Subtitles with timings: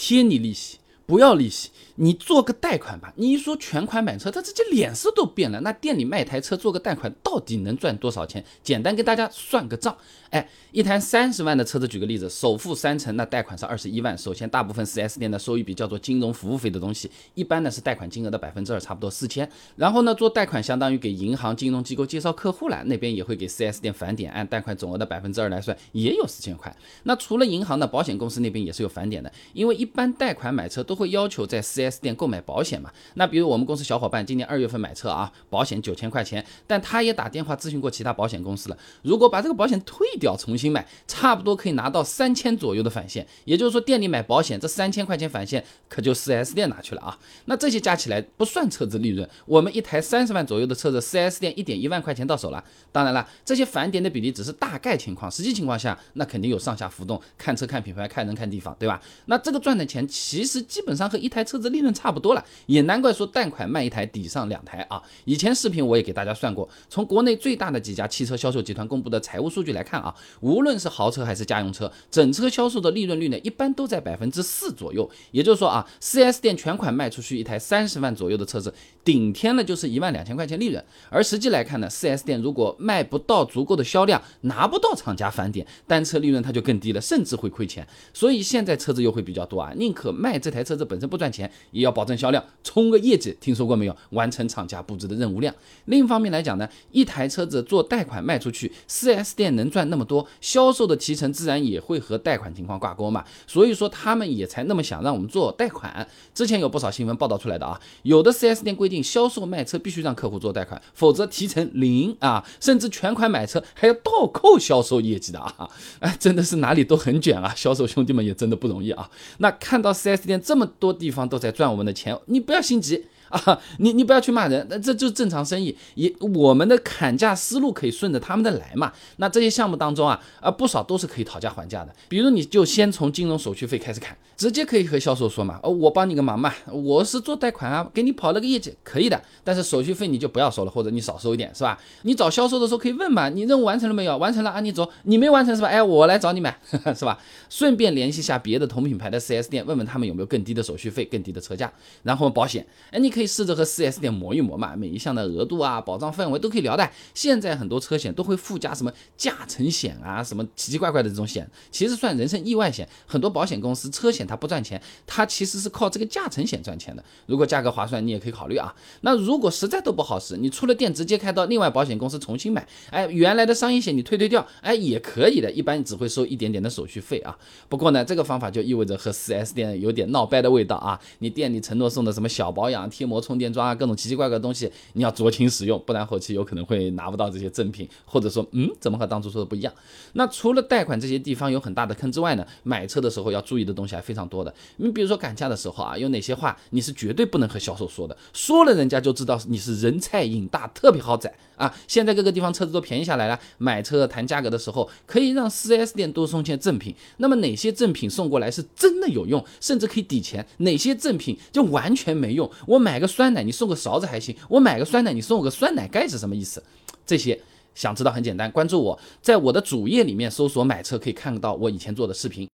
[0.00, 0.78] 贴你利息。
[1.08, 3.10] 不要利息，你做个贷款吧。
[3.16, 5.58] 你一说全款买车，他直接脸色都变了。
[5.62, 8.44] 那店里卖台车做个贷款，到底能赚多少钱？
[8.62, 9.96] 简单给大家算个账。
[10.28, 14.16] 哎，一台三十万的车子，举个例子，首付三成，那贷款是二十一万。
[14.18, 19.50] 首先，大部分 4S 店的收一笔叫做金融服务费的东西，一般呢是贷款金额的百分之二，差不多四千。
[19.76, 26.76] 然后呢，做贷款相当于给银行金融机构介绍客户了，那边也会给 4S 店返点，按贷款总额的百分之二来算，也有四千块。
[27.04, 32.90] 那除了银行呢，保险公司那边也是有返点的，因为一般贷款买车都会要求在 4S 店购买保险嘛。
[33.14, 40.06] 那比如我们公司小伙伴今年二月份买车啊，保险九千块钱，但他也打电话咨询过其他保险公司了，如果把这个保险退。
[40.18, 43.24] 掉重新买，差不多可以拿到三千左右的返现。
[43.44, 47.16] 也就是说，店里买保险，这三千块钱返现可就 4S 店拿去了啊。
[47.44, 52.64] 那这些加起来不算车子利润，我们一台三十万左右的车子，4S 店一点一万块钱到手了。
[52.90, 59.00] 当然了，这些返点的比例只是大概情况，实际情况下那肯定有上下浮动，看车看品牌，看人看地方，对吧？
[59.26, 65.02] 那这个赚的钱其实基本本上和一台车子利润差不多了，也难怪说贷款卖一台抵上两台啊。
[65.26, 70.14] 以前视频我也给大家算过，从国内最大的几家汽车销售集团公布的财务数据来看啊。
[70.40, 75.08] 无论是豪车还是家用车，整车销售的利润率呢，一般都在百分之四左右。
[75.30, 78.72] 也就是说啊，4S 店全款卖出去一台三十万左右的车子，
[79.04, 80.82] 顶天了就是一万两千块钱利润。
[81.10, 87.86] 而实际来看呢，4S 店如果卖不到足够的销量，拿不到厂家返点，单车利润它就更低了，甚至会亏钱。
[88.14, 93.36] 所以现在车子优惠比较多啊，宁可卖这台车子本身不赚钱，也要保证销量，冲个业绩。
[93.40, 93.96] 听说过没有？
[94.10, 95.54] 完成厂家布置的任务量。
[95.84, 100.08] 另一方面来讲呢，一台车子做贷款卖出去，4S 店能赚那么。
[100.08, 106.08] 多销售的提成自然也会和贷款情况挂钩嘛，所以说他们也才那么想让我们做贷款。
[106.34, 115.68] 之前有不少新闻报道出来的啊，有的 4S 店规定销售卖车必须让客户做贷款，否则提成零啊，甚至全款买车还要倒扣销售业绩的啊，
[116.00, 119.10] 哎，真的是哪里都很卷啊，销售兄弟们也真的不容易啊。
[119.40, 123.04] 那看到 4S 店这么多地方都在赚我们的钱，你不要心急。
[123.30, 125.76] 啊，你你不要去骂人，那这就是正常生意。
[125.94, 128.92] 也我们的砍价思路可以顺着他们的来嘛。
[129.16, 131.94] 那这些项目当中啊，啊不少都是可以讨价还价的。
[132.08, 139.20] 比如你就先从金融手续费开始砍，直接可以和销售说嘛，哦我帮你个忙嘛，我是做贷款啊，给你跑了个业绩，可以的。
[139.44, 141.78] 但是手续费你就不要收了，或者你少收一点，是吧？
[142.02, 144.16] 你找销售的时候可以问嘛，你任务完成了没有？
[144.16, 144.88] 完成了啊，你走。
[145.04, 145.68] 你没完成是吧？
[145.68, 146.58] 哎，我来找你买，
[146.96, 147.18] 是吧？
[147.50, 151.72] 顺便联系下别的同品牌的 4S 店，问问他们有没有更低的手续费、更低的车价。
[152.02, 156.88] 然后保险，哎，你可以试着和 4S 店磨一磨嘛，每一项的额度啊、保障范围都可以聊的。
[157.14, 162.88] 现在很多车险都会附加什么驾乘险啊，什么奇奇怪怪的这种险，其实算人身意外险。
[163.06, 167.02] 很多保险公司车险它不赚钱，它其实是靠这个驾乘险赚钱的。
[167.26, 168.72] 如果价格划算，你也可以考虑啊。
[169.00, 177.36] 那如果实在都不好使，你出了店直接开到另外保险公司重新买，哎，原来的商业险你退退掉，哎，也可以的，一般只会收一点点的手续费啊。
[177.68, 181.00] 不过呢，这个方法就意味着和 4S 店有点闹掰的味道啊。
[181.18, 183.48] 你店里承诺送的什么小保养、贴膜、充电。
[183.48, 189.72] 桩啊，各种奇奇怪怪的东西，你要酌情使用，不然后期有可能会拿不到这些赠品，或者说，嗯，怎么和当初说的不一样？
[190.12, 194.54] 那除了贷款这些地方有很大的坑之外呢，买车的时候要注意的东西还非常多的。
[194.76, 198.14] 你比如说砍价的时候啊，有哪些话你是绝对不能和销售说的？
[198.34, 201.74] 说了人家就知道你是人菜瘾大，特别好宰啊！
[201.86, 206.94] 现在各个地方车子都便宜下来了，买车谈价格的时候可以让 4S 店多送些赠品。
[207.16, 210.46] 那么哪些赠品送过来是真的有用，甚至可以抵钱？
[210.58, 212.50] 哪些赠品就完全没用？
[212.66, 213.44] 我买买个酸奶。
[213.44, 216.60] 你送个勺子还行，我买个酸奶，你送我个酸奶盖是什么意思？
[217.06, 217.40] 这些
[217.76, 222.46] 想知道很简单，关注我，在我的主页里面搜索买车，可以看到我以前做的视频。